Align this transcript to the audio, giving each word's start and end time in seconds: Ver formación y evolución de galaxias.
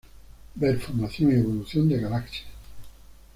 Ver 0.55 0.79
formación 0.79 1.29
y 1.31 1.35
evolución 1.39 1.87
de 1.87 1.99
galaxias. 1.99 2.47